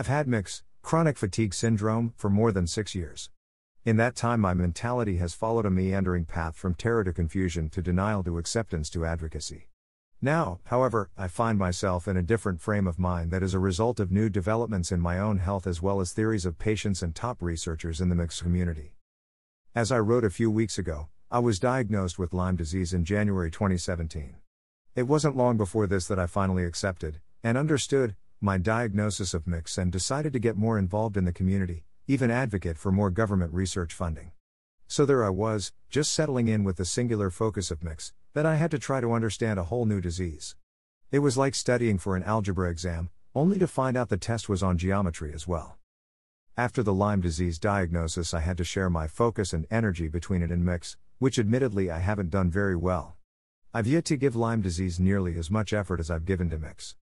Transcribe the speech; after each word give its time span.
I've 0.00 0.06
had 0.06 0.26
mix, 0.26 0.62
chronic 0.80 1.18
fatigue 1.18 1.52
syndrome, 1.52 2.14
for 2.16 2.30
more 2.30 2.52
than 2.52 2.66
six 2.66 2.94
years. 2.94 3.28
In 3.84 3.98
that 3.98 4.16
time, 4.16 4.40
my 4.40 4.54
mentality 4.54 5.18
has 5.18 5.34
followed 5.34 5.66
a 5.66 5.70
meandering 5.70 6.24
path 6.24 6.56
from 6.56 6.72
terror 6.72 7.04
to 7.04 7.12
confusion 7.12 7.68
to 7.68 7.82
denial 7.82 8.24
to 8.24 8.38
acceptance 8.38 8.88
to 8.88 9.04
advocacy. 9.04 9.68
Now, 10.22 10.60
however, 10.64 11.10
I 11.18 11.28
find 11.28 11.58
myself 11.58 12.08
in 12.08 12.16
a 12.16 12.22
different 12.22 12.62
frame 12.62 12.86
of 12.86 12.98
mind 12.98 13.30
that 13.30 13.42
is 13.42 13.52
a 13.52 13.58
result 13.58 14.00
of 14.00 14.10
new 14.10 14.30
developments 14.30 14.90
in 14.90 15.02
my 15.02 15.18
own 15.18 15.36
health 15.36 15.66
as 15.66 15.82
well 15.82 16.00
as 16.00 16.12
theories 16.12 16.46
of 16.46 16.58
patients 16.58 17.02
and 17.02 17.14
top 17.14 17.42
researchers 17.42 18.00
in 18.00 18.08
the 18.08 18.14
mixed 18.14 18.42
community. 18.42 18.94
As 19.74 19.92
I 19.92 19.98
wrote 19.98 20.24
a 20.24 20.30
few 20.30 20.50
weeks 20.50 20.78
ago, 20.78 21.08
I 21.30 21.40
was 21.40 21.60
diagnosed 21.60 22.18
with 22.18 22.32
Lyme 22.32 22.56
disease 22.56 22.94
in 22.94 23.04
January 23.04 23.50
2017. 23.50 24.36
It 24.96 25.02
wasn't 25.02 25.36
long 25.36 25.58
before 25.58 25.86
this 25.86 26.06
that 26.06 26.18
I 26.18 26.24
finally 26.24 26.64
accepted 26.64 27.20
and 27.44 27.58
understood 27.58 28.16
my 28.42 28.56
diagnosis 28.56 29.34
of 29.34 29.46
mix 29.46 29.76
and 29.76 29.92
decided 29.92 30.32
to 30.32 30.38
get 30.38 30.56
more 30.56 30.78
involved 30.78 31.18
in 31.18 31.26
the 31.26 31.32
community, 31.32 31.84
even 32.06 32.30
advocate 32.30 32.78
for 32.78 32.90
more 32.90 33.10
government 33.10 33.52
research 33.52 33.92
funding. 33.92 34.30
So 34.86 35.04
there 35.04 35.22
I 35.22 35.28
was, 35.28 35.72
just 35.90 36.12
settling 36.12 36.48
in 36.48 36.64
with 36.64 36.78
the 36.78 36.86
singular 36.86 37.28
focus 37.28 37.70
of 37.70 37.84
mix, 37.84 38.14
that 38.32 38.46
I 38.46 38.56
had 38.56 38.70
to 38.70 38.78
try 38.78 39.02
to 39.02 39.12
understand 39.12 39.58
a 39.58 39.64
whole 39.64 39.84
new 39.84 40.00
disease. 40.00 40.56
It 41.12 41.18
was 41.18 41.36
like 41.36 41.54
studying 41.54 41.98
for 41.98 42.16
an 42.16 42.22
algebra 42.22 42.70
exam, 42.70 43.10
only 43.34 43.58
to 43.58 43.66
find 43.66 43.94
out 43.94 44.08
the 44.08 44.16
test 44.16 44.48
was 44.48 44.62
on 44.62 44.78
geometry 44.78 45.32
as 45.34 45.46
well. 45.46 45.76
After 46.56 46.82
the 46.82 46.94
Lyme 46.94 47.20
disease 47.20 47.58
diagnosis, 47.58 48.32
I 48.32 48.40
had 48.40 48.56
to 48.56 48.64
share 48.64 48.88
my 48.88 49.06
focus 49.06 49.52
and 49.52 49.66
energy 49.70 50.08
between 50.08 50.42
it 50.42 50.50
and 50.50 50.64
mix, 50.64 50.96
which 51.18 51.38
admittedly 51.38 51.90
I 51.90 51.98
haven't 51.98 52.30
done 52.30 52.50
very 52.50 52.74
well. 52.74 53.16
I've 53.74 53.86
yet 53.86 54.06
to 54.06 54.16
give 54.16 54.34
Lyme 54.34 54.62
disease 54.62 54.98
nearly 54.98 55.36
as 55.36 55.50
much 55.50 55.74
effort 55.74 56.00
as 56.00 56.10
I've 56.10 56.24
given 56.24 56.48
to 56.50 56.58
mix. 56.58 56.96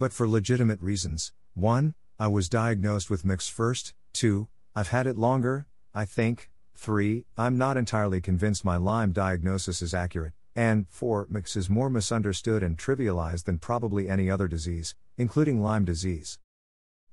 But 0.00 0.14
for 0.14 0.26
legitimate 0.26 0.80
reasons 0.80 1.30
1. 1.52 1.94
I 2.18 2.26
was 2.26 2.48
diagnosed 2.48 3.10
with 3.10 3.22
mix 3.22 3.48
first, 3.50 3.92
2. 4.14 4.48
I've 4.74 4.88
had 4.88 5.06
it 5.06 5.18
longer, 5.18 5.66
I 5.94 6.06
think, 6.06 6.48
3. 6.74 7.26
I'm 7.36 7.58
not 7.58 7.76
entirely 7.76 8.22
convinced 8.22 8.64
my 8.64 8.78
Lyme 8.78 9.12
diagnosis 9.12 9.82
is 9.82 9.92
accurate, 9.92 10.32
and 10.56 10.88
4. 10.88 11.26
Mix 11.28 11.54
is 11.54 11.68
more 11.68 11.90
misunderstood 11.90 12.62
and 12.62 12.78
trivialized 12.78 13.44
than 13.44 13.58
probably 13.58 14.08
any 14.08 14.30
other 14.30 14.48
disease, 14.48 14.94
including 15.18 15.60
Lyme 15.60 15.84
disease. 15.84 16.38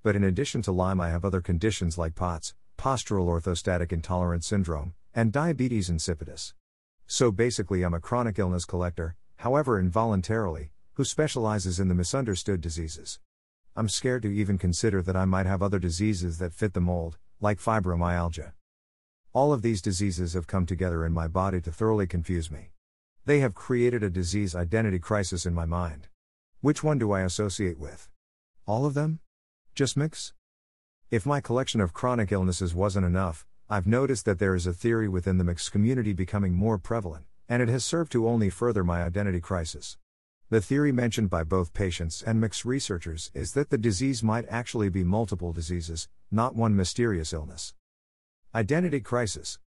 But 0.01 0.15
in 0.15 0.23
addition 0.23 0.61
to 0.61 0.71
Lyme, 0.71 1.01
I 1.01 1.09
have 1.09 1.25
other 1.25 1.41
conditions 1.41 1.97
like 1.97 2.15
POTS, 2.15 2.53
postural 2.77 3.27
orthostatic 3.27 3.91
intolerance 3.91 4.47
syndrome, 4.47 4.93
and 5.13 5.33
diabetes 5.33 5.89
insipidus. 5.89 6.53
So 7.05 7.33
basically, 7.33 7.83
I'm 7.83 7.93
a 7.93 7.99
chronic 7.99 8.39
illness 8.39 8.63
collector, 8.63 9.17
however 9.35 9.77
involuntarily, 9.77 10.71
who 10.97 11.03
specializes 11.03 11.79
in 11.79 11.89
the 11.89 11.93
misunderstood 11.93 12.59
diseases. 12.59 13.19
I'm 13.75 13.87
scared 13.87 14.23
to 14.23 14.33
even 14.33 14.57
consider 14.57 15.03
that 15.03 15.15
I 15.15 15.25
might 15.25 15.45
have 15.45 15.61
other 15.61 15.77
diseases 15.77 16.39
that 16.39 16.55
fit 16.55 16.73
the 16.73 16.81
mold, 16.81 17.19
like 17.39 17.59
fibromyalgia. 17.59 18.53
All 19.31 19.53
of 19.53 19.61
these 19.61 19.79
diseases 19.79 20.33
have 20.33 20.47
come 20.47 20.65
together 20.65 21.05
in 21.05 21.13
my 21.13 21.27
body 21.27 21.61
to 21.61 21.71
thoroughly 21.71 22.07
confuse 22.07 22.49
me. 22.49 22.71
They 23.25 23.41
have 23.41 23.53
created 23.53 24.01
a 24.01 24.09
disease 24.09 24.55
identity 24.55 24.97
crisis 24.97 25.45
in 25.45 25.53
my 25.53 25.65
mind. 25.65 26.07
Which 26.61 26.83
one 26.83 26.97
do 26.97 27.11
I 27.11 27.21
associate 27.21 27.77
with? 27.77 28.09
All 28.65 28.87
of 28.87 28.95
them? 28.95 29.19
Just 29.75 29.97
mix? 29.97 30.33
If 31.11 31.27
my 31.27 31.41
collection 31.41 31.79
of 31.79 31.93
chronic 31.93 32.31
illnesses 32.31 32.73
wasn't 32.73 33.05
enough, 33.05 33.45
I've 33.69 33.85
noticed 33.85 34.25
that 34.25 34.39
there 34.39 34.55
is 34.55 34.65
a 34.65 34.73
theory 34.73 35.07
within 35.07 35.37
the 35.37 35.43
mix 35.43 35.69
community 35.69 36.13
becoming 36.13 36.55
more 36.55 36.79
prevalent, 36.79 37.25
and 37.47 37.61
it 37.61 37.69
has 37.69 37.85
served 37.85 38.11
to 38.13 38.27
only 38.27 38.49
further 38.49 38.83
my 38.83 39.03
identity 39.03 39.39
crisis. 39.39 39.95
The 40.49 40.61
theory 40.61 40.93
mentioned 40.93 41.29
by 41.29 41.43
both 41.43 41.73
patients 41.73 42.23
and 42.25 42.39
mix 42.39 42.63
researchers 42.63 43.31
is 43.33 43.51
that 43.51 43.69
the 43.69 43.77
disease 43.77 44.23
might 44.23 44.45
actually 44.47 44.87
be 44.87 45.03
multiple 45.03 45.51
diseases, 45.51 46.07
not 46.31 46.55
one 46.55 46.73
mysterious 46.73 47.33
illness. 47.33 47.73
Identity 48.55 49.01
crisis. 49.01 49.59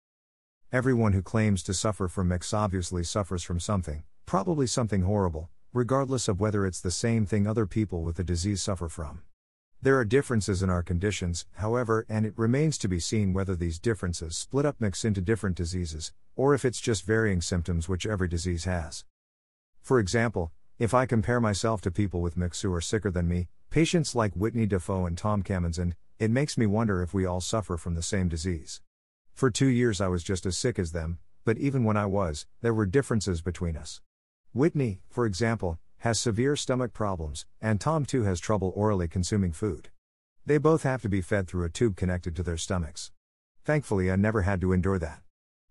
Everyone 0.73 1.13
who 1.13 1.21
claims 1.21 1.63
to 1.65 1.75
suffer 1.75 2.09
from 2.09 2.29
mix 2.29 2.55
obviously 2.55 3.05
suffers 3.05 3.43
from 3.43 3.61
something, 3.61 4.05
probably 4.25 4.67
something 4.67 5.03
horrible, 5.03 5.51
regardless 5.75 6.29
of 6.29 6.41
whether 6.41 6.65
it's 6.65 6.81
the 6.81 6.91
same 6.91 7.27
thing 7.27 7.47
other 7.47 7.67
people 7.67 8.01
with 8.01 8.17
the 8.17 8.25
disease 8.25 8.63
suffer 8.63 8.89
from. 8.89 9.21
There 9.83 9.99
are 9.99 10.05
differences 10.07 10.63
in 10.63 10.71
our 10.71 10.83
conditions, 10.83 11.45
however, 11.57 12.07
and 12.09 12.25
it 12.25 12.33
remains 12.39 12.79
to 12.79 12.89
be 12.89 13.01
seen 13.01 13.35
whether 13.35 13.55
these 13.55 13.79
differences 13.79 14.35
split 14.35 14.65
up 14.65 14.77
mix 14.81 15.05
into 15.05 15.21
different 15.21 15.57
diseases, 15.57 16.15
or 16.37 16.55
if 16.55 16.65
it's 16.65 16.81
just 16.81 17.05
varying 17.05 17.43
symptoms 17.43 17.87
which 17.87 18.07
every 18.07 18.29
disease 18.29 18.65
has. 18.65 19.05
For 19.83 19.99
example, 19.99 20.53
if 20.81 20.95
I 20.95 21.05
compare 21.05 21.43
myself 21.43 21.83
to 21.83 21.91
people 21.91 22.23
with 22.23 22.39
mix 22.39 22.63
who 22.63 22.73
are 22.73 22.81
sicker 22.81 23.11
than 23.11 23.29
me, 23.29 23.49
patients 23.69 24.15
like 24.15 24.33
Whitney 24.33 24.65
Dafoe 24.65 25.05
and 25.05 25.17
Tom 25.17 25.43
Kamen-Zinn, 25.43 25.95
it 26.19 26.31
makes 26.31 26.57
me 26.57 26.65
wonder 26.65 27.03
if 27.03 27.13
we 27.13 27.27
all 27.27 27.43
suffer 27.43 27.77
from 27.77 27.95
the 27.95 28.03
same 28.03 28.29
disease. 28.29 28.81
For 29.35 29.51
two 29.51 29.67
years 29.67 30.01
I 30.01 30.09
was 30.09 30.25
just 30.25 30.47
as 30.47 30.57
sick 30.57 30.79
as 30.79 30.93
them, 30.93 31.19
but 31.45 31.59
even 31.59 31.85
when 31.85 31.99
I 31.99 32.07
was, 32.07 32.47
there 32.63 32.73
were 32.73 32.87
differences 32.87 33.43
between 33.43 33.77
us. 33.77 34.01
Whitney, 34.55 35.03
for 35.11 35.27
example, 35.27 35.79
has 35.99 36.19
severe 36.19 36.57
stomach 36.57 36.95
problems, 36.95 37.45
and 37.61 37.79
Tom 37.79 38.07
too 38.07 38.23
has 38.23 38.41
trouble 38.41 38.73
orally 38.75 39.07
consuming 39.07 39.53
food. 39.53 39.91
They 40.47 40.57
both 40.57 40.85
have 40.85 41.03
to 41.03 41.11
be 41.11 41.21
fed 41.21 41.47
through 41.47 41.67
a 41.67 41.69
tube 41.69 41.95
connected 41.95 42.35
to 42.37 42.43
their 42.43 42.57
stomachs. 42.57 43.13
Thankfully, 43.67 44.11
I 44.11 44.17
never 44.17 44.43
had 44.43 44.63
to 44.63 44.73
endure 44.73 44.99
that. 44.99 45.21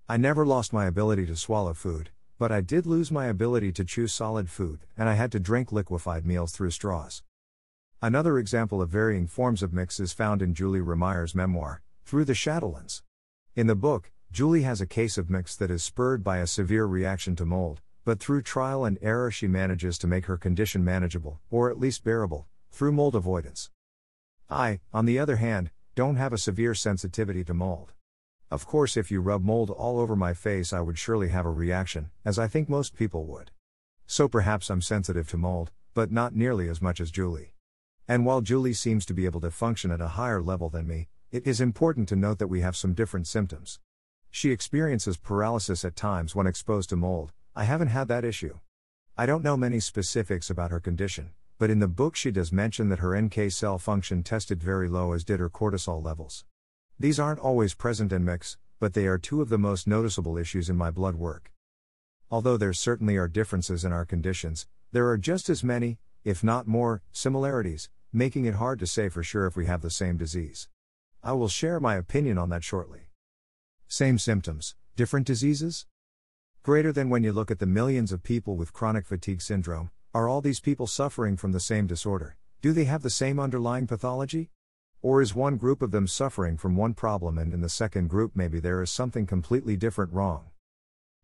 I 0.08 0.18
never 0.18 0.46
lost 0.46 0.72
my 0.72 0.86
ability 0.86 1.26
to 1.26 1.36
swallow 1.36 1.74
food, 1.74 2.12
but 2.40 2.54
I 2.54 2.62
did 2.62 2.86
lose 2.86 3.12
my 3.12 3.26
ability 3.26 3.74
to 3.74 3.84
chew 3.84 4.08
solid 4.08 4.50
food, 4.50 4.80
and 4.98 5.10
I 5.10 5.16
had 5.16 5.30
to 5.34 5.42
drink 5.42 5.74
liquefied 5.74 6.26
meals 6.26 6.54
through 6.54 6.72
straws. 6.72 7.22
Another 8.02 8.40
example 8.40 8.82
of 8.82 8.90
varying 8.90 9.28
forms 9.28 9.62
of 9.62 9.74
mix 9.74 10.00
is 10.00 10.14
found 10.14 10.42
in 10.42 10.54
Julie 10.54 10.80
Rehmeyer's 10.80 11.36
memoir, 11.36 11.82
Through 12.06 12.24
the 12.24 12.34
Shadowlands. 12.34 13.04
In 13.58 13.68
the 13.68 13.76
book, 13.76 14.14
Julie 14.32 14.62
has 14.62 14.80
a 14.80 14.88
case 14.88 15.18
of 15.18 15.30
mix 15.30 15.54
that 15.58 15.70
is 15.70 15.84
spurred 15.84 16.24
by 16.24 16.38
a 16.38 16.48
severe 16.48 16.86
reaction 16.86 17.36
to 17.36 17.46
mold, 17.46 17.82
but 18.06 18.22
through 18.22 18.44
trial 18.44 18.86
and 18.86 18.98
error 19.02 19.30
she 19.30 19.48
manages 19.50 19.98
to 19.98 20.08
make 20.08 20.28
her 20.28 20.38
condition 20.38 20.82
manageable, 20.82 21.42
or 21.50 21.70
at 21.70 21.78
least 21.78 22.06
bearable, 22.06 22.48
through 22.72 22.94
mold 22.94 23.16
avoidance. 23.16 23.70
I, 24.50 24.80
on 24.94 25.06
the 25.06 25.20
other 25.20 25.36
hand, 25.36 25.72
don't 25.94 26.16
have 26.16 26.32
a 26.32 26.38
severe 26.38 26.74
sensitivity 26.74 27.44
to 27.44 27.54
mold. 27.54 27.92
Of 28.52 28.66
course, 28.66 28.98
if 28.98 29.12
you 29.12 29.22
rub 29.22 29.44
mold 29.44 29.70
all 29.70 30.00
over 30.00 30.16
my 30.16 30.34
face, 30.34 30.74
I 30.74 30.82
would 30.82 30.98
surely 30.98 31.28
have 31.28 31.46
a 31.46 31.52
reaction, 31.52 32.10
as 32.26 32.40
I 32.40 32.48
think 32.48 32.68
most 32.68 32.96
people 32.96 33.26
would. 33.26 33.52
So 34.08 34.28
perhaps 34.28 34.72
I'm 34.72 34.82
sensitive 34.82 35.30
to 35.30 35.38
mold, 35.38 35.72
but 35.94 36.12
not 36.12 36.36
nearly 36.36 36.68
as 36.68 36.82
much 36.82 37.00
as 37.00 37.12
Julie. 37.12 37.54
And 38.08 38.26
while 38.26 38.42
Julie 38.42 38.74
seems 38.74 39.06
to 39.06 39.14
be 39.14 39.26
able 39.26 39.42
to 39.42 39.52
function 39.52 39.92
at 39.92 40.02
a 40.02 40.16
higher 40.18 40.42
level 40.42 40.68
than 40.68 40.88
me, 40.88 41.10
it 41.32 41.46
is 41.46 41.62
important 41.62 42.10
to 42.10 42.16
note 42.16 42.40
that 42.40 42.48
we 42.48 42.62
have 42.62 42.76
some 42.76 42.96
different 42.96 43.28
symptoms. 43.28 43.80
She 44.32 44.50
experiences 44.50 45.16
paralysis 45.16 45.86
at 45.86 45.96
times 45.96 46.34
when 46.36 46.48
exposed 46.48 46.90
to 46.90 46.96
mold. 46.96 47.34
I 47.56 47.66
haven't 47.66 47.90
had 47.90 48.08
that 48.08 48.26
issue. 48.26 48.58
I 49.16 49.28
don't 49.28 49.44
know 49.44 49.58
many 49.58 49.80
specifics 49.80 50.50
about 50.50 50.72
her 50.72 50.80
condition, 50.80 51.34
but 51.60 51.70
in 51.70 51.78
the 51.78 51.88
book 51.88 52.16
she 52.16 52.32
does 52.32 52.52
mention 52.52 52.90
that 52.90 53.00
her 53.00 53.20
NK 53.20 53.52
cell 53.52 53.78
function 53.78 54.24
tested 54.24 54.64
very 54.64 54.90
low, 54.90 55.12
as 55.14 55.24
did 55.24 55.40
her 55.40 55.52
cortisol 55.52 56.04
levels. 56.04 56.46
These 57.02 57.18
aren't 57.18 57.40
always 57.40 57.74
present 57.74 58.12
in 58.12 58.26
mix, 58.26 58.58
but 58.78 58.94
they 58.94 59.08
are 59.08 59.18
two 59.18 59.42
of 59.42 59.48
the 59.48 59.58
most 59.58 59.88
noticeable 59.88 60.38
issues 60.38 60.70
in 60.70 60.76
my 60.76 60.92
blood 60.92 61.16
work. 61.16 61.50
Although 62.30 62.58
there 62.58 62.74
certainly 62.74 63.16
are 63.16 63.30
differences 63.30 63.86
in 63.86 63.94
our 63.94 64.06
conditions, 64.06 64.68
there 64.92 65.08
are 65.08 65.18
just 65.18 65.50
as 65.50 65.64
many, 65.64 65.98
if 66.26 66.44
not 66.44 66.68
more, 66.68 67.02
similarities, 67.14 67.90
making 68.12 68.44
it 68.44 68.56
hard 68.56 68.80
to 68.80 68.88
say 68.88 69.08
for 69.08 69.24
sure 69.24 69.46
if 69.46 69.56
we 69.56 69.66
have 69.66 69.82
the 69.82 69.90
same 69.90 70.18
disease. 70.18 70.68
I 71.24 71.32
will 71.32 71.48
share 71.48 71.80
my 71.80 71.96
opinion 71.96 72.38
on 72.38 72.50
that 72.50 72.66
shortly. 72.66 73.10
Same 73.88 74.20
symptoms, 74.20 74.76
different 74.98 75.26
diseases? 75.26 75.86
Greater 76.64 76.92
than 76.92 77.10
when 77.10 77.24
you 77.24 77.32
look 77.32 77.50
at 77.50 77.60
the 77.60 77.66
millions 77.66 78.12
of 78.12 78.24
people 78.24 78.58
with 78.58 78.74
chronic 78.74 79.06
fatigue 79.06 79.42
syndrome, 79.42 79.90
are 80.14 80.28
all 80.28 80.42
these 80.42 80.60
people 80.60 80.86
suffering 80.86 81.38
from 81.38 81.54
the 81.54 81.62
same 81.62 81.88
disorder? 81.88 82.36
Do 82.62 82.74
they 82.74 82.84
have 82.84 83.04
the 83.04 83.10
same 83.10 83.40
underlying 83.40 83.88
pathology? 83.88 84.52
Or 85.02 85.22
is 85.22 85.34
one 85.34 85.56
group 85.56 85.82
of 85.82 85.92
them 85.92 86.08
suffering 86.08 86.58
from 86.58 86.76
one 86.76 86.94
problem 86.94 87.38
and 87.38 87.54
in 87.54 87.62
the 87.62 87.70
second 87.70 88.10
group 88.10 88.36
maybe 88.36 88.60
there 88.60 88.82
is 88.82 88.92
something 88.92 89.26
completely 89.26 89.78
different 89.78 90.12
wrong? 90.12 90.50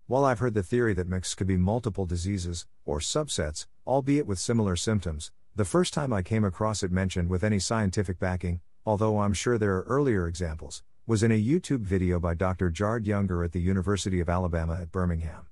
While 0.07 0.24
I've 0.24 0.39
heard 0.39 0.54
the 0.54 0.63
theory 0.63 0.94
that 0.94 1.10
mix 1.10 1.36
could 1.36 1.48
be 1.48 1.57
multiple 1.57 2.06
diseases, 2.06 2.68
or 2.86 3.00
subsets, 3.00 3.66
albeit 3.86 4.27
with 4.27 4.39
similar 4.39 4.77
symptoms, 4.77 5.31
the 5.56 5.66
first 5.66 5.94
time 5.94 6.13
I 6.13 6.22
came 6.22 6.45
across 6.45 6.83
it 6.83 6.92
mentioned 6.92 7.30
with 7.30 7.44
any 7.44 7.60
scientific 7.60 8.18
backing, 8.18 8.62
although 8.86 9.19
I'm 9.19 9.33
sure 9.33 9.57
there 9.57 9.75
are 9.75 9.83
earlier 9.83 10.25
examples, 10.25 10.81
was 11.06 11.21
in 11.21 11.31
a 11.31 11.44
YouTube 11.44 11.81
video 11.81 12.18
by 12.18 12.33
Dr. 12.33 12.69
Jarred 12.69 13.06
Younger 13.06 13.44
at 13.44 13.51
the 13.51 13.62
University 13.62 14.21
of 14.21 14.30
Alabama 14.30 14.78
at 14.81 14.92
Birmingham. 14.92 15.48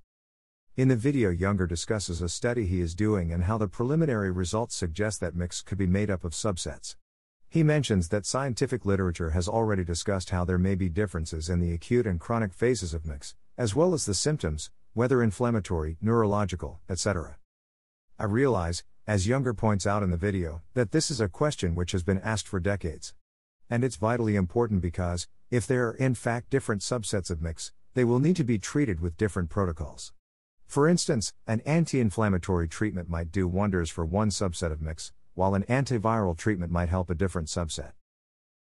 In 0.77 0.87
the 0.87 0.95
video, 0.95 1.29
Younger 1.29 1.67
discusses 1.67 2.21
a 2.21 2.29
study 2.29 2.65
he 2.65 2.79
is 2.79 2.95
doing 2.95 3.33
and 3.33 3.43
how 3.43 3.57
the 3.57 3.67
preliminary 3.67 4.31
results 4.31 4.75
suggest 4.75 5.19
that 5.19 5.35
mix 5.35 5.61
could 5.61 5.77
be 5.77 5.87
made 5.87 6.09
up 6.09 6.23
of 6.23 6.31
subsets. 6.31 6.95
He 7.53 7.61
mentions 7.61 8.09
that 8.09 8.25
scientific 8.25 8.83
literature 8.83 9.29
has 9.29 9.47
already 9.47 9.83
discussed 9.83 10.31
how 10.31 10.43
there 10.43 10.57
may 10.57 10.73
be 10.73 10.89
differences 10.89 11.49
in 11.49 11.59
the 11.59 11.71
acute 11.71 12.07
and 12.07 12.19
chronic 12.19 12.51
phases 12.51 12.95
of 12.95 13.05
mix, 13.05 13.35
as 13.59 13.75
well 13.75 13.93
as 13.93 14.07
the 14.07 14.15
symptoms, 14.15 14.71
whether 14.95 15.21
inflammatory, 15.21 15.97
neurological, 16.01 16.79
etc. 16.89 17.37
I 18.17 18.23
realize, 18.23 18.83
as 19.05 19.27
Younger 19.27 19.53
points 19.53 19.85
out 19.85 20.01
in 20.01 20.09
the 20.09 20.17
video, 20.17 20.63
that 20.73 20.91
this 20.93 21.11
is 21.11 21.21
a 21.21 21.29
question 21.29 21.75
which 21.75 21.91
has 21.91 22.01
been 22.01 22.17
asked 22.21 22.47
for 22.47 22.59
decades. 22.59 23.13
And 23.69 23.83
it's 23.83 23.97
vitally 23.97 24.35
important 24.35 24.81
because, 24.81 25.27
if 25.51 25.67
there 25.67 25.89
are 25.89 25.93
in 25.93 26.15
fact 26.15 26.49
different 26.49 26.81
subsets 26.81 27.29
of 27.29 27.39
mix, 27.39 27.71
they 27.93 28.03
will 28.03 28.17
need 28.17 28.37
to 28.37 28.43
be 28.43 28.57
treated 28.57 28.99
with 28.99 29.15
different 29.15 29.51
protocols. 29.51 30.11
For 30.65 30.89
instance, 30.89 31.33
an 31.45 31.61
anti 31.67 31.99
inflammatory 31.99 32.67
treatment 32.67 33.11
might 33.11 33.31
do 33.31 33.47
wonders 33.47 33.91
for 33.91 34.03
one 34.03 34.31
subset 34.31 34.71
of 34.71 34.81
mix, 34.81 35.11
while 35.33 35.55
an 35.55 35.63
antiviral 35.63 36.37
treatment 36.37 36.71
might 36.71 36.89
help 36.89 37.09
a 37.09 37.15
different 37.15 37.47
subset. 37.47 37.91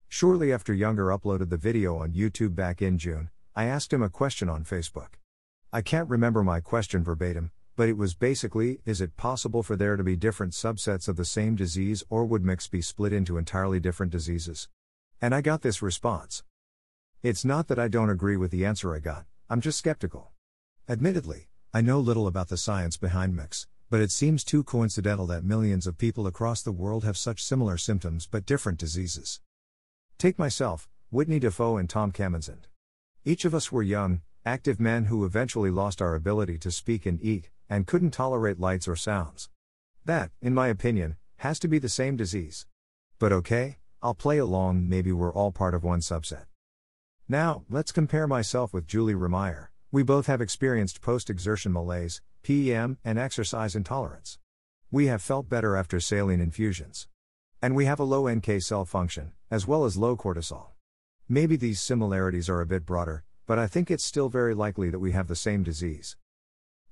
Shortly 0.08 0.52
after 0.52 0.74
Younger 0.74 1.08
uploaded 1.08 1.50
the 1.50 1.58
video 1.58 1.98
on 1.98 2.14
YouTube 2.14 2.56
back 2.56 2.82
in 2.82 2.98
June, 2.98 3.30
I 3.56 3.66
asked 3.66 3.94
him 3.94 4.02
a 4.02 4.10
question 4.10 4.50
on 4.50 4.64
Facebook. 4.64 5.20
I 5.72 5.82
can't 5.82 6.10
remember 6.10 6.44
my 6.44 6.60
question 6.60 7.04
verbatim, 7.04 7.52
but 7.76 7.90
it 7.90 7.98
was 7.98 8.16
basically 8.16 8.82
Is 8.86 9.02
it 9.02 9.18
possible 9.18 9.64
for 9.64 9.76
there 9.76 9.96
to 9.96 10.04
be 10.04 10.16
different 10.16 10.54
subsets 10.54 11.08
of 11.08 11.16
the 11.16 11.26
same 11.26 11.56
disease, 11.56 12.04
or 12.10 12.26
would 12.26 12.44
mix 12.44 12.68
be 12.68 12.82
split 12.82 13.14
into 13.14 13.38
entirely 13.38 13.80
different 13.80 14.12
diseases? 14.12 14.68
And 15.22 15.36
I 15.36 15.42
got 15.42 15.62
this 15.62 15.82
response. 15.82 16.44
It's 17.22 17.46
not 17.46 17.68
that 17.68 17.78
I 17.78 17.88
don't 17.88 18.10
agree 18.10 18.38
with 18.38 18.52
the 18.52 18.66
answer 18.66 18.96
I 18.96 19.00
got, 19.00 19.26
I'm 19.50 19.62
just 19.62 19.78
skeptical. 19.78 20.32
Admittedly, 20.88 21.50
I 21.74 21.82
know 21.82 22.00
little 22.00 22.26
about 22.26 22.48
the 22.48 22.58
science 22.58 22.98
behind 22.98 23.36
mix, 23.36 23.68
but 23.90 24.00
it 24.00 24.12
seems 24.12 24.44
too 24.44 24.64
coincidental 24.64 25.26
that 25.28 25.44
millions 25.44 25.88
of 25.88 25.98
people 25.98 26.28
across 26.28 26.62
the 26.62 26.72
world 26.72 27.04
have 27.04 27.18
such 27.18 27.44
similar 27.44 27.78
symptoms 27.78 28.28
but 28.28 28.46
different 28.46 28.78
diseases. 28.78 29.42
Take 30.18 30.38
myself, 30.38 30.88
Whitney 31.10 31.40
Dafoe, 31.40 31.78
and 31.78 31.90
Tom 31.90 32.12
Kamen-Zind. 32.12 32.68
Each 33.26 33.46
of 33.46 33.56
us 33.56 33.72
were 33.72 33.82
young, 33.82 34.22
active 34.46 34.80
men 34.80 35.06
who 35.06 35.26
eventually 35.26 35.72
lost 35.72 36.02
our 36.02 36.16
ability 36.16 36.58
to 36.60 36.72
speak 36.72 37.06
and 37.06 37.22
eat, 37.22 37.50
and 37.70 37.88
couldn't 37.88 38.12
tolerate 38.12 38.60
lights 38.60 38.88
or 38.88 38.96
sounds. 38.96 39.50
That, 40.06 40.32
in 40.42 40.54
my 40.54 40.68
opinion, 40.68 41.18
has 41.38 41.60
to 41.60 41.68
be 41.68 41.80
the 41.80 41.90
same 41.90 42.16
disease. 42.16 42.66
But 43.18 43.32
okay, 43.32 43.78
I'll 44.02 44.14
play 44.14 44.38
along, 44.38 44.88
maybe 44.88 45.12
we're 45.12 45.34
all 45.34 45.52
part 45.52 45.74
of 45.74 45.84
one 45.84 46.00
subset. 46.00 46.46
Now, 47.28 47.64
let's 47.70 47.92
compare 47.92 48.28
myself 48.28 48.74
with 48.74 48.88
Julie 48.88 49.14
Rehmeyer. 49.14 49.68
We 49.92 50.04
both 50.04 50.28
have 50.28 50.40
experienced 50.40 51.02
post 51.02 51.32
exertion 51.32 51.74
malaise, 51.74 52.22
PEM, 52.44 53.00
and 53.04 53.18
exercise 53.18 53.76
intolerance. 53.76 54.38
We 54.92 55.08
have 55.08 55.20
felt 55.20 55.50
better 55.50 55.76
after 55.76 56.00
saline 56.00 56.40
infusions. 56.40 57.08
And 57.60 57.76
we 57.76 57.86
have 57.86 58.00
a 58.00 58.04
low 58.04 58.30
NK 58.30 58.62
cell 58.62 58.86
function, 58.86 59.32
as 59.50 59.66
well 59.66 59.86
as 59.86 59.98
low 59.98 60.16
cortisol. 60.16 60.68
Maybe 61.28 61.56
these 61.56 61.82
similarities 61.82 62.50
are 62.50 62.62
a 62.62 62.68
bit 62.68 62.86
broader, 62.86 63.24
but 63.48 63.58
I 63.58 63.66
think 63.66 63.90
it's 63.90 64.06
still 64.06 64.30
very 64.30 64.54
likely 64.54 64.92
that 64.92 65.00
we 65.00 65.12
have 65.14 65.28
the 65.28 65.36
same 65.36 65.64
disease. 65.64 66.16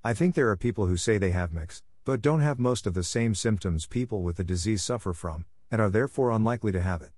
I 0.03 0.15
think 0.15 0.33
there 0.33 0.49
are 0.49 0.57
people 0.57 0.87
who 0.87 0.97
say 0.97 1.19
they 1.19 1.29
have 1.29 1.53
mix, 1.53 1.83
but 2.03 2.23
don't 2.23 2.41
have 2.41 2.57
most 2.57 2.87
of 2.87 2.95
the 2.95 3.03
same 3.03 3.35
symptoms 3.35 3.85
people 3.85 4.23
with 4.23 4.37
the 4.37 4.43
disease 4.43 4.81
suffer 4.81 5.13
from, 5.13 5.45
and 5.69 5.79
are 5.79 5.91
therefore 5.91 6.31
unlikely 6.31 6.71
to 6.71 6.81
have 6.81 7.03
it. 7.03 7.11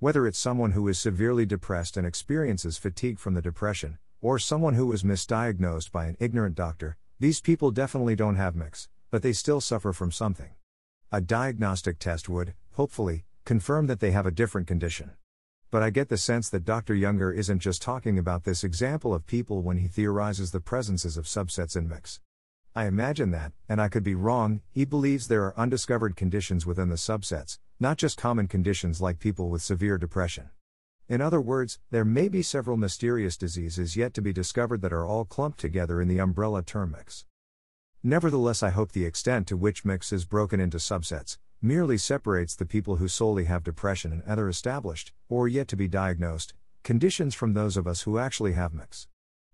Whether 0.00 0.26
it's 0.26 0.40
someone 0.40 0.72
who 0.72 0.88
is 0.88 0.98
severely 0.98 1.46
depressed 1.46 1.96
and 1.96 2.04
experiences 2.04 2.78
fatigue 2.78 3.20
from 3.20 3.34
the 3.34 3.42
depression, 3.42 3.98
or 4.20 4.38
someone 4.38 4.74
who 4.74 4.86
was 4.86 5.02
misdiagnosed 5.02 5.90
by 5.90 6.06
an 6.06 6.16
ignorant 6.20 6.54
doctor, 6.54 6.96
these 7.18 7.40
people 7.40 7.70
definitely 7.70 8.16
don't 8.16 8.36
have 8.36 8.54
mix, 8.54 8.88
but 9.10 9.22
they 9.22 9.32
still 9.32 9.60
suffer 9.60 9.92
from 9.92 10.12
something. 10.12 10.50
A 11.12 11.20
diagnostic 11.20 11.98
test 11.98 12.28
would, 12.28 12.54
hopefully, 12.72 13.24
confirm 13.44 13.86
that 13.86 14.00
they 14.00 14.10
have 14.10 14.26
a 14.26 14.30
different 14.30 14.66
condition. 14.66 15.12
But 15.70 15.82
I 15.82 15.90
get 15.90 16.08
the 16.08 16.16
sense 16.16 16.48
that 16.50 16.64
Dr. 16.64 16.94
Younger 16.94 17.32
isn't 17.32 17.60
just 17.60 17.82
talking 17.82 18.18
about 18.18 18.44
this 18.44 18.64
example 18.64 19.14
of 19.14 19.26
people 19.26 19.62
when 19.62 19.78
he 19.78 19.88
theorizes 19.88 20.50
the 20.50 20.60
presences 20.60 21.16
of 21.16 21.26
subsets 21.26 21.76
in 21.76 21.88
mix. 21.88 22.20
I 22.74 22.86
imagine 22.86 23.30
that, 23.32 23.52
and 23.68 23.80
I 23.80 23.88
could 23.88 24.04
be 24.04 24.14
wrong, 24.14 24.60
he 24.70 24.84
believes 24.84 25.26
there 25.26 25.44
are 25.44 25.58
undiscovered 25.58 26.14
conditions 26.14 26.66
within 26.66 26.88
the 26.88 26.94
subsets, 26.94 27.58
not 27.80 27.96
just 27.96 28.16
common 28.16 28.46
conditions 28.46 29.00
like 29.00 29.18
people 29.18 29.48
with 29.48 29.62
severe 29.62 29.98
depression. 29.98 30.50
In 31.10 31.20
other 31.20 31.40
words, 31.40 31.80
there 31.90 32.04
may 32.04 32.28
be 32.28 32.40
several 32.40 32.76
mysterious 32.76 33.36
diseases 33.36 33.96
yet 33.96 34.14
to 34.14 34.22
be 34.22 34.32
discovered 34.32 34.80
that 34.82 34.92
are 34.92 35.04
all 35.04 35.24
clumped 35.24 35.58
together 35.58 36.00
in 36.00 36.06
the 36.06 36.20
umbrella 36.20 36.62
term 36.62 36.92
mix. 36.92 37.24
Nevertheless, 38.00 38.62
I 38.62 38.70
hope 38.70 38.92
the 38.92 39.04
extent 39.04 39.48
to 39.48 39.56
which 39.56 39.84
mix 39.84 40.12
is 40.12 40.24
broken 40.24 40.60
into 40.60 40.76
subsets 40.76 41.36
merely 41.60 41.98
separates 41.98 42.54
the 42.54 42.64
people 42.64 42.96
who 42.96 43.08
solely 43.08 43.46
have 43.46 43.64
depression 43.64 44.12
and 44.12 44.22
other 44.22 44.48
established, 44.48 45.12
or 45.28 45.48
yet 45.48 45.66
to 45.66 45.76
be 45.76 45.88
diagnosed, 45.88 46.54
conditions 46.84 47.34
from 47.34 47.54
those 47.54 47.76
of 47.76 47.88
us 47.88 48.02
who 48.02 48.16
actually 48.16 48.52
have 48.52 48.72
mix. 48.72 49.08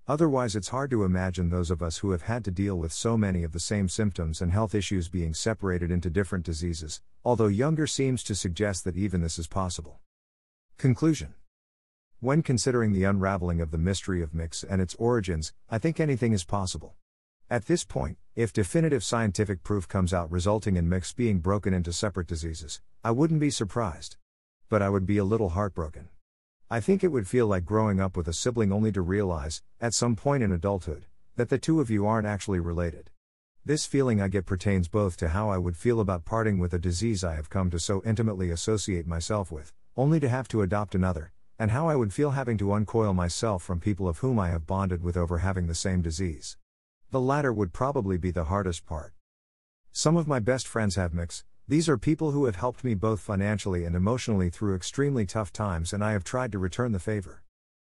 Otherwise, 0.06 0.54
it's 0.56 0.68
hard 0.68 0.90
to 0.90 1.04
imagine 1.04 1.48
those 1.48 1.70
of 1.70 1.82
us 1.82 1.98
who 1.98 2.10
have 2.10 2.22
had 2.22 2.44
to 2.44 2.50
deal 2.50 2.76
with 2.76 2.92
so 2.92 3.16
many 3.16 3.42
of 3.42 3.52
the 3.52 3.58
same 3.58 3.88
symptoms 3.88 4.42
and 4.42 4.52
health 4.52 4.74
issues 4.74 5.08
being 5.08 5.32
separated 5.32 5.90
into 5.90 6.10
different 6.10 6.44
diseases, 6.44 7.00
although 7.24 7.46
Younger 7.46 7.86
seems 7.86 8.22
to 8.24 8.34
suggest 8.34 8.84
that 8.84 8.98
even 8.98 9.22
this 9.22 9.38
is 9.38 9.46
possible. 9.46 10.00
Conclusion 10.76 11.32
When 12.20 12.42
considering 12.42 12.94
the 12.94 13.04
unraveling 13.04 13.60
of 13.60 13.70
the 13.70 13.78
mystery 13.78 14.22
of 14.22 14.32
mix 14.32 14.64
and 14.64 14.80
its 14.80 14.94
origins, 14.94 15.52
I 15.68 15.76
think 15.76 16.00
anything 16.00 16.32
is 16.32 16.44
possible. 16.44 16.94
At 17.50 17.66
this 17.66 17.84
point, 17.84 18.16
if 18.34 18.54
definitive 18.54 19.04
scientific 19.04 19.62
proof 19.62 19.86
comes 19.86 20.14
out 20.14 20.32
resulting 20.32 20.76
in 20.76 20.88
mix 20.88 21.12
being 21.12 21.40
broken 21.40 21.74
into 21.74 21.92
separate 21.92 22.26
diseases, 22.26 22.80
I 23.04 23.10
wouldn't 23.10 23.40
be 23.40 23.50
surprised. 23.50 24.16
But 24.70 24.80
I 24.80 24.88
would 24.88 25.04
be 25.04 25.18
a 25.18 25.24
little 25.24 25.50
heartbroken. 25.50 26.08
I 26.70 26.80
think 26.80 27.04
it 27.04 27.12
would 27.12 27.28
feel 27.28 27.48
like 27.48 27.66
growing 27.66 28.00
up 28.00 28.16
with 28.16 28.28
a 28.28 28.32
sibling 28.32 28.72
only 28.72 28.92
to 28.92 29.02
realize, 29.02 29.62
at 29.78 29.92
some 29.92 30.16
point 30.16 30.42
in 30.42 30.52
adulthood, 30.52 31.04
that 31.36 31.50
the 31.50 31.58
two 31.58 31.82
of 31.82 31.90
you 31.90 32.06
aren't 32.06 32.26
actually 32.26 32.60
related. 32.60 33.10
This 33.62 33.84
feeling 33.84 34.22
I 34.22 34.28
get 34.28 34.46
pertains 34.46 34.88
both 34.88 35.18
to 35.18 35.28
how 35.28 35.50
I 35.50 35.58
would 35.58 35.76
feel 35.76 36.00
about 36.00 36.24
parting 36.24 36.58
with 36.58 36.72
a 36.72 36.78
disease 36.78 37.22
I 37.22 37.34
have 37.34 37.50
come 37.50 37.68
to 37.70 37.78
so 37.78 38.02
intimately 38.06 38.50
associate 38.50 39.06
myself 39.06 39.52
with, 39.52 39.74
only 39.98 40.18
to 40.20 40.30
have 40.30 40.48
to 40.48 40.62
adopt 40.62 40.94
another, 40.94 41.32
and 41.58 41.70
how 41.70 41.88
I 41.88 41.96
would 41.96 42.12
feel 42.12 42.32
having 42.32 42.58
to 42.58 42.72
uncoil 42.72 43.14
myself 43.14 43.62
from 43.62 43.80
people 43.80 44.08
of 44.08 44.18
whom 44.18 44.38
I 44.38 44.48
have 44.48 44.66
bonded 44.66 45.02
with 45.02 45.16
over 45.16 45.38
having 45.38 45.66
the 45.66 45.74
same 45.74 46.02
disease. 46.02 46.56
The 47.10 47.20
latter 47.20 47.52
would 47.52 47.72
probably 47.72 48.18
be 48.18 48.30
the 48.30 48.44
hardest 48.44 48.84
part. 48.86 49.12
Some 49.92 50.16
of 50.16 50.28
my 50.28 50.38
best 50.38 50.68
friends 50.68 50.96
have 50.96 51.14
mix, 51.14 51.44
these 51.68 51.88
are 51.88 51.98
people 51.98 52.30
who 52.30 52.44
have 52.44 52.54
helped 52.54 52.84
me 52.84 52.94
both 52.94 53.18
financially 53.18 53.84
and 53.84 53.96
emotionally 53.96 54.50
through 54.50 54.76
extremely 54.76 55.26
tough 55.26 55.52
times, 55.52 55.92
and 55.92 56.04
I 56.04 56.12
have 56.12 56.22
tried 56.22 56.52
to 56.52 56.60
return 56.60 56.92
the 56.92 57.00
favor. 57.00 57.42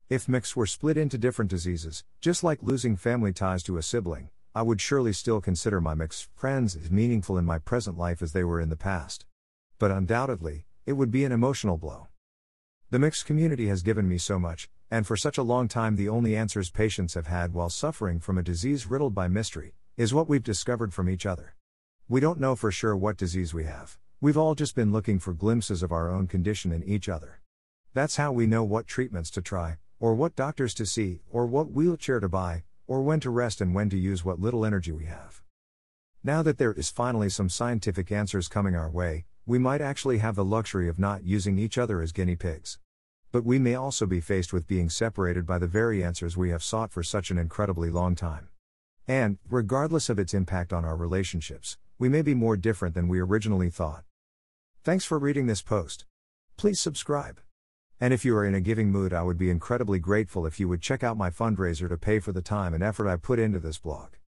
If 0.09 0.27
mix 0.27 0.53
were 0.53 0.65
split 0.65 0.97
into 0.97 1.17
different 1.17 1.49
diseases, 1.49 2.03
just 2.19 2.43
like 2.43 2.61
losing 2.61 2.97
family 2.97 3.31
ties 3.31 3.63
to 3.63 3.77
a 3.77 3.81
sibling, 3.81 4.31
I 4.53 4.63
would 4.63 4.81
surely 4.81 5.13
still 5.13 5.39
consider 5.39 5.79
my 5.79 5.93
mixed 5.93 6.27
friends 6.35 6.75
as 6.75 6.91
meaningful 6.91 7.37
in 7.37 7.45
my 7.45 7.57
present 7.57 7.97
life 7.97 8.21
as 8.21 8.33
they 8.33 8.43
were 8.43 8.59
in 8.59 8.67
the 8.67 8.75
past. 8.75 9.25
But 9.77 9.91
undoubtedly, 9.91 10.65
it 10.85 10.93
would 10.93 11.09
be 11.09 11.23
an 11.23 11.31
emotional 11.31 11.77
blow. 11.77 12.08
The 12.91 12.97
mixed 12.97 13.27
community 13.27 13.67
has 13.67 13.83
given 13.83 14.09
me 14.09 14.17
so 14.17 14.39
much, 14.39 14.67
and 14.89 15.05
for 15.05 15.15
such 15.15 15.37
a 15.37 15.43
long 15.43 15.67
time, 15.67 15.95
the 15.95 16.09
only 16.09 16.35
answers 16.35 16.71
patients 16.71 17.13
have 17.13 17.27
had 17.27 17.53
while 17.53 17.69
suffering 17.69 18.19
from 18.19 18.39
a 18.39 18.43
disease 18.43 18.87
riddled 18.87 19.13
by 19.13 19.27
mystery 19.27 19.75
is 19.95 20.11
what 20.11 20.27
we've 20.27 20.41
discovered 20.41 20.91
from 20.91 21.07
each 21.07 21.27
other. 21.27 21.53
We 22.07 22.19
don't 22.19 22.39
know 22.39 22.55
for 22.55 22.71
sure 22.71 22.97
what 22.97 23.15
disease 23.15 23.53
we 23.53 23.65
have. 23.65 23.99
We've 24.19 24.39
all 24.39 24.55
just 24.55 24.75
been 24.75 24.91
looking 24.91 25.19
for 25.19 25.33
glimpses 25.35 25.83
of 25.83 25.91
our 25.91 26.09
own 26.09 26.25
condition 26.25 26.71
in 26.71 26.83
each 26.83 27.07
other. 27.07 27.41
That's 27.93 28.15
how 28.15 28.31
we 28.31 28.47
know 28.47 28.63
what 28.63 28.87
treatments 28.87 29.29
to 29.31 29.41
try, 29.43 29.77
or 29.99 30.15
what 30.15 30.35
doctors 30.35 30.73
to 30.73 30.87
see, 30.87 31.21
or 31.29 31.45
what 31.45 31.71
wheelchair 31.71 32.19
to 32.19 32.27
buy, 32.27 32.63
or 32.87 33.03
when 33.03 33.19
to 33.19 33.29
rest 33.29 33.61
and 33.61 33.75
when 33.75 33.91
to 33.91 33.99
use 33.99 34.25
what 34.25 34.39
little 34.39 34.65
energy 34.65 34.91
we 34.91 35.05
have. 35.05 35.43
Now 36.23 36.41
that 36.41 36.57
there 36.57 36.73
is 36.73 36.89
finally 36.89 37.29
some 37.29 37.49
scientific 37.49 38.11
answers 38.11 38.47
coming 38.47 38.75
our 38.75 38.89
way, 38.89 39.25
we 39.49 39.57
might 39.57 39.81
actually 39.81 40.19
have 40.19 40.35
the 40.35 40.45
luxury 40.45 40.87
of 40.87 40.99
not 40.99 41.23
using 41.23 41.57
each 41.57 41.79
other 41.79 42.01
as 42.03 42.11
guinea 42.11 42.35
pigs. 42.35 42.77
But 43.31 43.43
we 43.43 43.57
may 43.57 43.73
also 43.73 44.05
be 44.05 44.21
faced 44.21 44.53
with 44.53 44.67
being 44.67 44.91
separated 44.91 45.47
by 45.47 45.57
the 45.57 45.65
very 45.65 46.03
answers 46.03 46.37
we 46.37 46.51
have 46.51 46.61
sought 46.61 46.91
for 46.91 47.01
such 47.01 47.31
an 47.31 47.39
incredibly 47.39 47.89
long 47.89 48.13
time. 48.13 48.49
And, 49.07 49.39
regardless 49.49 50.07
of 50.07 50.19
its 50.19 50.35
impact 50.35 50.71
on 50.71 50.85
our 50.85 50.95
relationships, 50.95 51.79
we 51.97 52.09
may 52.09 52.21
be 52.21 52.35
more 52.35 52.57
different 52.57 52.93
than 52.93 53.07
we 53.07 53.19
originally 53.19 53.71
thought. 53.71 54.03
Thanks 54.83 55.03
for 55.03 55.17
reading 55.17 55.47
this 55.47 55.63
post. 55.63 56.05
Please 56.55 56.79
subscribe. 56.79 57.39
And 57.99 58.13
if 58.13 58.23
you 58.23 58.35
are 58.37 58.45
in 58.45 58.53
a 58.53 58.61
giving 58.61 58.91
mood, 58.91 59.13
I 59.13 59.23
would 59.23 59.39
be 59.39 59.49
incredibly 59.49 59.97
grateful 59.97 60.45
if 60.45 60.59
you 60.59 60.69
would 60.69 60.83
check 60.83 61.03
out 61.03 61.17
my 61.17 61.31
fundraiser 61.31 61.89
to 61.89 61.97
pay 61.97 62.19
for 62.19 62.33
the 62.33 62.43
time 62.43 62.75
and 62.75 62.83
effort 62.83 63.09
I 63.09 63.15
put 63.15 63.39
into 63.39 63.57
this 63.57 63.79
blog. 63.79 64.09